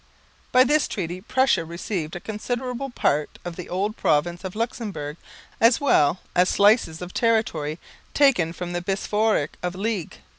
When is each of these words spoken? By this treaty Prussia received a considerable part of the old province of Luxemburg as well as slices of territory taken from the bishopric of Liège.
By 0.51 0.63
this 0.63 0.87
treaty 0.87 1.21
Prussia 1.21 1.63
received 1.63 2.15
a 2.15 2.19
considerable 2.19 2.89
part 2.89 3.37
of 3.45 3.55
the 3.55 3.69
old 3.69 3.95
province 3.95 4.43
of 4.43 4.55
Luxemburg 4.55 5.15
as 5.59 5.79
well 5.79 6.21
as 6.35 6.49
slices 6.49 7.03
of 7.03 7.13
territory 7.13 7.77
taken 8.15 8.51
from 8.51 8.73
the 8.73 8.81
bishopric 8.81 9.57
of 9.61 9.73
Liège. 9.75 10.13